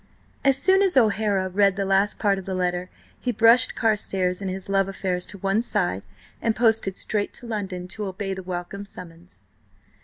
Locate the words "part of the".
2.17-2.55